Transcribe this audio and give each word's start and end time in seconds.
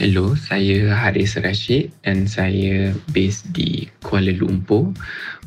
Hello, 0.00 0.32
saya 0.32 0.96
Haris 0.96 1.36
Rashid 1.36 1.92
dan 2.00 2.24
saya 2.24 2.96
based 3.12 3.52
di 3.52 3.84
Kuala 4.00 4.32
Lumpur, 4.32 4.96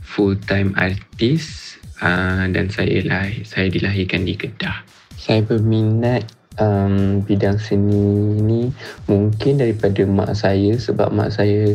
full 0.05 0.37
time 0.45 0.77
artist 0.77 1.81
uh, 2.05 2.45
dan 2.45 2.69
saya 2.69 3.01
lah 3.01 3.33
saya 3.41 3.73
dilahirkan 3.73 4.29
di 4.29 4.37
Kedah. 4.37 4.85
Saya 5.17 5.41
berminat 5.41 6.29
um, 6.61 7.25
bidang 7.25 7.57
seni 7.57 8.37
ni 8.45 8.69
mungkin 9.09 9.57
daripada 9.57 10.05
mak 10.05 10.37
saya 10.37 10.77
sebab 10.77 11.09
mak 11.09 11.33
saya 11.33 11.73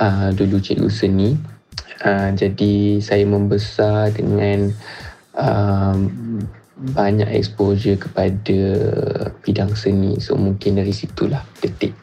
uh, 0.00 0.32
dulu 0.32 0.56
cikgu 0.64 0.88
seni. 0.88 1.36
Uh, 2.00 2.32
jadi 2.32 3.04
saya 3.04 3.28
membesar 3.28 4.16
dengan 4.16 4.72
um, 5.36 6.08
banyak 6.74 7.30
exposure 7.30 7.98
kepada 7.98 8.58
bidang 9.42 9.72
seni. 9.78 10.18
So 10.18 10.34
mungkin 10.34 10.78
dari 10.78 10.90
situlah 10.90 11.42
detik 11.62 11.94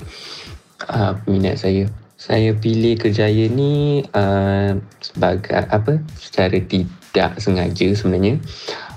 uh, 0.87 1.19
minat 1.27 1.59
saya. 1.59 1.87
Saya 2.21 2.53
pilih 2.53 3.01
kerjaya 3.01 3.49
ni 3.49 4.05
uh, 4.13 4.77
sebagai 5.01 5.57
apa 5.57 5.97
secara 6.21 6.57
tidak 6.61 7.41
sengaja 7.41 7.87
sebenarnya. 7.97 8.37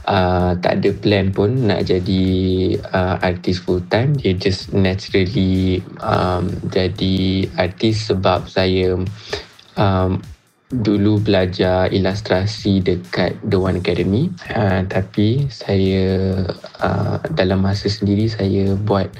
Uh, 0.04 0.52
tak 0.60 0.84
ada 0.84 0.92
plan 0.92 1.32
pun 1.32 1.64
nak 1.64 1.88
jadi 1.88 2.24
uh, 2.92 3.16
artis 3.24 3.64
full 3.64 3.80
time. 3.88 4.12
Dia 4.20 4.36
just 4.36 4.76
naturally 4.76 5.80
um, 6.04 6.52
jadi 6.68 7.48
artis 7.56 8.12
sebab 8.12 8.44
saya 8.52 9.00
um, 9.80 10.20
dulu 10.74 11.22
belajar 11.22 11.86
ilustrasi 11.94 12.82
dekat 12.82 13.38
The 13.46 13.58
One 13.60 13.78
Academy 13.78 14.32
uh, 14.50 14.82
tapi 14.90 15.46
saya 15.52 16.42
uh, 16.82 17.22
dalam 17.30 17.62
masa 17.62 17.86
sendiri 17.86 18.26
saya 18.26 18.74
buat 18.74 19.12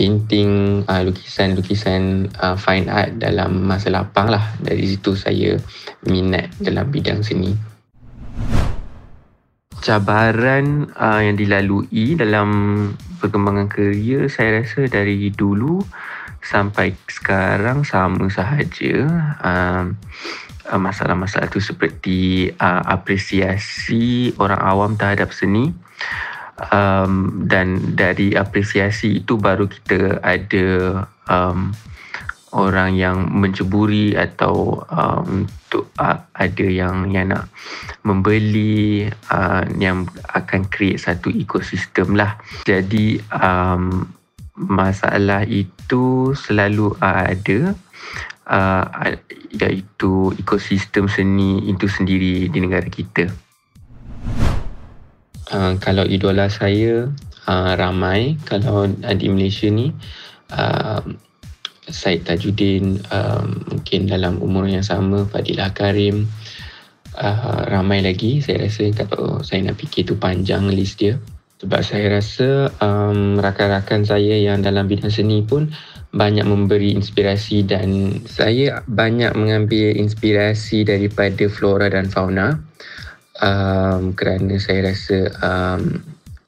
painting 0.00 0.82
uh, 0.86 1.02
lukisan-lukisan 1.02 2.30
uh, 2.38 2.54
fine 2.54 2.86
art 2.88 3.18
dalam 3.18 3.66
masa 3.66 3.90
lapang 3.90 4.30
lah. 4.30 4.54
Dari 4.62 4.86
situ 4.86 5.18
saya 5.18 5.58
minat 6.06 6.50
dalam 6.62 6.88
bidang 6.88 7.20
seni. 7.26 7.52
Cabaran 9.80 10.92
uh, 10.92 11.20
yang 11.24 11.36
dilalui 11.40 12.14
dalam 12.14 12.48
perkembangan 13.20 13.68
kerja 13.68 14.28
saya 14.28 14.60
rasa 14.60 14.88
dari 14.88 15.32
dulu 15.32 15.80
sampai 16.40 16.96
sekarang 17.08 17.84
sama 17.84 18.28
sahaja. 18.28 19.04
Uh, 19.40 19.84
masalah-masalah 20.76 21.50
itu 21.50 21.58
seperti 21.58 22.18
uh, 22.54 22.82
apresiasi 22.86 24.34
orang 24.38 24.60
awam 24.60 24.90
terhadap 24.94 25.34
seni. 25.34 25.72
Um, 26.60 27.48
dan 27.48 27.96
dari 27.96 28.36
apresiasi 28.36 29.24
itu 29.24 29.40
baru 29.40 29.64
kita 29.64 30.20
ada 30.20 30.68
um, 31.24 31.72
orang 32.52 32.98
yang 32.98 33.30
menceburi 33.30 34.12
atau 34.18 34.84
uh, 34.90 35.22
untuk 35.24 35.88
uh, 35.96 36.20
ada 36.34 36.66
yang 36.66 37.08
yang 37.08 37.30
nak 37.30 37.48
membeli 38.02 39.06
uh, 39.30 39.62
yang 39.78 40.04
akan 40.34 40.66
create 40.68 41.00
satu 41.00 41.30
ekosistem 41.30 42.18
lah. 42.18 42.36
Jadi 42.66 43.22
um, 43.32 44.04
masalah 44.58 45.46
itu 45.46 46.34
selalu 46.34 46.92
uh, 46.98 47.24
ada 47.30 47.72
uh, 48.50 48.84
iaitu 49.54 50.34
ekosistem 50.36 51.06
seni 51.06 51.70
itu 51.70 51.86
sendiri 51.86 52.50
di 52.50 52.58
negara 52.58 52.86
kita. 52.90 53.30
Uh, 55.50 55.74
kalau 55.82 56.06
idola 56.06 56.46
saya 56.46 57.10
uh, 57.46 57.72
ramai 57.74 58.38
kalau 58.46 58.86
uh, 58.86 59.14
di 59.14 59.26
Malaysia 59.30 59.66
ni 59.66 59.90
uh, 60.54 61.02
Said 61.90 62.22
Tajuddin 62.22 63.02
uh, 63.10 63.42
mungkin 63.42 64.06
dalam 64.06 64.38
umur 64.38 64.70
yang 64.70 64.86
sama 64.86 65.26
Fadilah 65.26 65.74
Karim 65.74 66.30
uh, 67.18 67.66
ramai 67.66 67.98
lagi 67.98 68.38
saya 68.38 68.70
rasa 68.70 68.94
kalau 68.94 69.42
saya 69.42 69.66
nak 69.66 69.82
fikir 69.82 70.06
tu 70.06 70.14
panjang 70.14 70.70
list 70.70 71.02
dia 71.02 71.18
sebab 71.60 71.80
saya 71.84 72.16
rasa 72.16 72.72
um, 72.80 73.36
rakan-rakan 73.36 74.08
saya 74.08 74.40
yang 74.40 74.64
dalam 74.64 74.88
bidang 74.88 75.12
seni 75.12 75.44
pun 75.44 75.68
banyak 76.10 76.42
memberi 76.42 76.96
inspirasi 76.96 77.62
dan 77.68 78.18
saya 78.24 78.82
banyak 78.88 79.30
mengambil 79.36 79.94
inspirasi 79.94 80.82
daripada 80.88 81.46
flora 81.52 81.92
dan 81.92 82.08
fauna. 82.08 82.58
Um, 83.40 84.12
kerana 84.16 84.60
saya 84.60 84.92
rasa 84.92 85.32
um, 85.40 86.00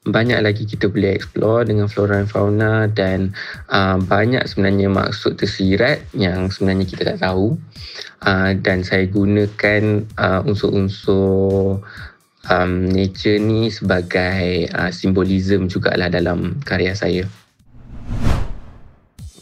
banyak 0.03 0.35
lagi 0.43 0.67
kita 0.67 0.91
boleh 0.91 1.15
explore 1.15 1.63
dengan 1.63 1.87
flora 1.87 2.19
dan 2.19 2.27
fauna 2.27 2.73
dan 2.91 3.31
um, 3.71 4.03
banyak 4.03 4.43
sebenarnya 4.49 4.91
maksud 4.91 5.39
tersirat 5.39 6.03
yang 6.17 6.49
sebenarnya 6.49 6.89
kita 6.89 7.03
tak 7.15 7.21
tahu. 7.21 7.55
Uh, 8.23 8.55
dan 8.55 8.81
saya 8.87 9.05
gunakan 9.07 10.09
uh, 10.15 10.41
unsur-unsur 10.47 11.83
um, 12.49 12.91
nature 12.91 13.39
ni 13.39 13.71
sebagai 13.71 14.67
uh, 14.75 14.91
simbolism 14.91 15.71
jugalah 15.71 16.11
dalam 16.11 16.59
karya 16.63 16.91
saya. 16.95 17.25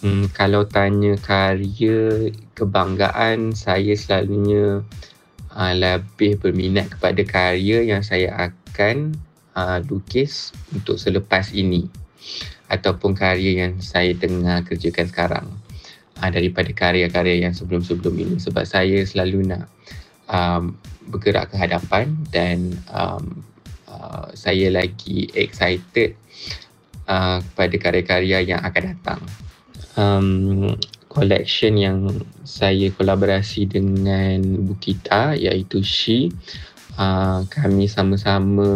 Hmm, 0.02 0.34
kalau 0.34 0.66
tanya 0.66 1.14
karya 1.22 2.34
kebanggaan, 2.58 3.54
saya 3.54 3.94
selalunya 3.94 4.82
uh, 5.54 5.74
lebih 5.78 6.42
berminat 6.42 6.90
kepada 6.98 7.22
karya 7.22 7.86
yang 7.86 8.02
saya 8.02 8.34
akan 8.50 9.14
uh, 9.54 9.78
lukis 9.86 10.54
untuk 10.74 10.98
selepas 10.98 11.54
ini. 11.54 11.86
Ataupun 12.66 13.14
karya 13.14 13.68
yang 13.68 13.78
saya 13.78 14.18
tengah 14.18 14.66
kerjakan 14.66 15.06
sekarang. 15.06 15.48
Uh, 16.18 16.30
daripada 16.34 16.70
karya-karya 16.74 17.46
yang 17.46 17.54
sebelum-sebelum 17.54 18.14
ini. 18.18 18.36
Sebab 18.42 18.66
saya 18.66 19.06
selalu 19.06 19.54
nak 19.54 19.70
um, 20.26 20.82
bergerak 21.08 21.54
ke 21.54 21.56
hadapan 21.58 22.14
dan 22.30 22.78
um, 22.94 23.42
uh, 23.90 24.30
saya 24.38 24.70
lagi 24.70 25.30
excited 25.34 26.14
uh, 27.10 27.42
kepada 27.42 27.76
karya-karya 27.78 28.38
yang 28.46 28.62
akan 28.62 28.84
datang. 28.96 29.22
Um, 30.00 30.78
collection 31.12 31.76
yang 31.76 32.24
saya 32.48 32.88
kolaborasi 32.96 33.68
dengan 33.68 34.64
Bukita 34.64 35.36
iaitu 35.36 35.84
She 35.84 36.32
uh, 36.96 37.44
kami 37.52 37.92
sama-sama 37.92 38.70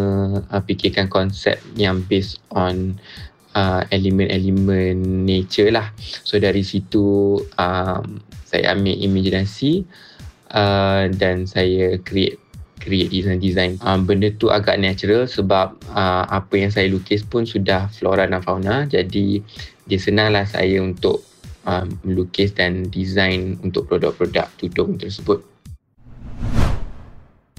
uh, 0.52 0.62
fikirkan 0.68 1.08
konsep 1.08 1.56
yang 1.80 2.04
based 2.04 2.44
on 2.52 3.00
uh, 3.56 3.88
elemen-elemen 3.88 5.24
nature 5.24 5.72
lah. 5.72 5.96
So 6.28 6.36
dari 6.38 6.62
situ 6.62 7.40
um, 7.56 8.20
saya 8.44 8.76
ambil 8.76 9.00
imajinasi 9.00 9.88
uh, 10.56 11.12
dan 11.12 11.44
saya 11.46 12.00
create 12.02 12.40
create 12.80 13.10
design-design. 13.10 13.82
Um, 13.82 14.06
benda 14.06 14.30
tu 14.36 14.54
agak 14.54 14.78
natural 14.78 15.26
sebab 15.26 15.74
uh, 15.92 16.24
apa 16.30 16.54
yang 16.54 16.72
saya 16.72 16.88
lukis 16.92 17.26
pun 17.26 17.44
sudah 17.44 17.90
flora 17.92 18.30
dan 18.30 18.40
fauna. 18.46 18.86
Jadi 18.86 19.42
dia 19.90 20.00
senanglah 20.00 20.46
saya 20.46 20.82
untuk 20.82 21.26
um, 21.66 21.90
melukis 22.06 22.54
dan 22.54 22.88
design 22.94 23.58
untuk 23.66 23.90
produk-produk 23.90 24.48
tudung 24.62 24.96
tersebut. 25.02 25.42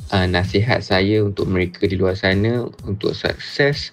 Uh, 0.07 0.31
nasihat 0.31 0.79
saya 0.87 1.27
untuk 1.27 1.51
mereka 1.51 1.83
di 1.91 1.99
luar 1.99 2.15
sana 2.15 2.63
untuk 2.87 3.11
sukses 3.11 3.91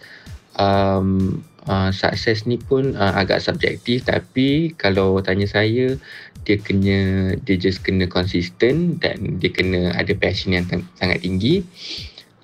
um, 0.62 1.42
uh, 1.68 1.90
sukses 1.92 2.44
ni 2.48 2.60
pun 2.60 2.96
uh, 2.96 3.14
agak 3.16 3.40
subjektif. 3.44 4.08
Tapi 4.08 4.76
kalau 4.76 5.20
tanya 5.24 5.48
saya 5.48 5.96
dia 6.44 6.58
kena 6.60 7.32
dia 7.40 7.56
just 7.56 7.86
kena 7.86 8.08
konsisten 8.12 9.00
dan 9.00 9.40
dia 9.40 9.52
kena 9.52 9.96
ada 9.96 10.12
passion 10.16 10.56
yang 10.56 10.66
sangat 11.00 11.24
tinggi. 11.24 11.64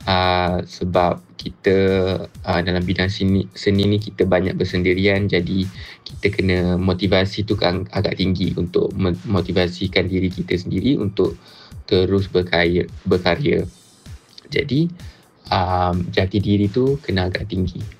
Uh, 0.09 0.63
sebab 0.65 1.21
kita 1.37 1.77
uh, 2.25 2.61
dalam 2.65 2.81
bidang 2.81 3.11
seni, 3.11 3.45
seni 3.53 3.85
ni 3.85 3.99
kita 3.99 4.25
banyak 4.25 4.55
bersendirian. 4.55 5.27
Jadi 5.27 5.67
kita 6.07 6.27
kena 6.33 6.79
motivasi 6.79 7.45
tu 7.45 7.59
kan 7.59 7.85
agak 7.93 8.17
tinggi 8.17 8.55
untuk 8.55 8.89
motivasikan 9.27 10.07
diri 10.07 10.31
kita 10.31 10.55
sendiri 10.55 10.97
untuk 10.97 11.35
terus 11.85 12.31
berkarya 12.31 12.87
berkarya. 13.05 13.67
Jadi 14.49 14.89
um, 15.51 16.09
jati 16.09 16.41
diri 16.41 16.71
tu 16.71 16.97
kena 17.03 17.29
agak 17.29 17.45
tinggi 17.51 17.98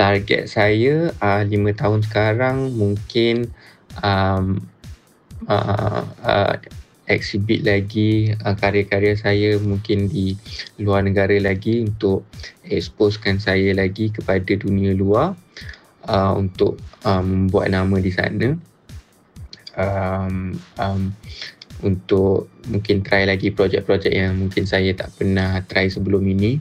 target 0.00 0.48
saya 0.48 1.12
uh, 1.20 1.44
5 1.44 1.52
tahun 1.76 2.00
sekarang 2.00 2.72
mungkin 2.72 3.52
um, 4.00 4.64
uh, 5.44 6.08
uh, 6.24 6.56
exhibit 7.04 7.68
lagi 7.68 8.32
uh, 8.40 8.56
karya-karya 8.56 9.12
saya 9.20 9.50
mungkin 9.60 10.08
di 10.08 10.40
luar 10.80 11.04
negara 11.04 11.36
lagi 11.36 11.84
untuk 11.84 12.24
exposekan 12.64 13.36
saya 13.36 13.76
lagi 13.76 14.08
kepada 14.08 14.56
dunia 14.56 14.96
luar 14.96 15.36
uh, 16.08 16.32
untuk 16.32 16.80
um, 17.04 17.52
membuat 17.52 17.68
nama 17.68 17.96
di 18.00 18.12
sana. 18.14 18.48
Um, 19.76 20.56
um, 20.80 21.12
untuk 21.80 22.52
mungkin 22.68 23.00
try 23.00 23.24
lagi 23.24 23.52
projek-projek 23.52 24.12
yang 24.12 24.36
mungkin 24.36 24.68
saya 24.68 24.92
tak 24.92 25.16
pernah 25.16 25.64
try 25.64 25.88
sebelum 25.88 26.20
ini 26.28 26.60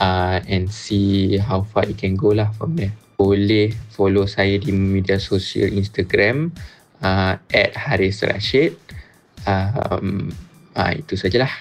uh, 0.00 0.40
and 0.48 0.70
see 0.70 1.38
how 1.38 1.62
far 1.62 1.84
it 1.86 1.98
can 1.98 2.14
go 2.14 2.34
lah 2.34 2.50
from 2.54 2.78
there. 2.78 2.94
Boleh 3.14 3.70
follow 3.94 4.26
saya 4.26 4.58
di 4.58 4.74
media 4.74 5.22
sosial 5.22 5.70
Instagram 5.74 6.50
uh, 7.04 7.38
at 7.50 7.72
Haris 7.78 8.26
Rashid. 8.26 8.74
Um, 9.44 10.32
uh, 10.72 10.92
itu 10.96 11.14
sajalah 11.14 11.52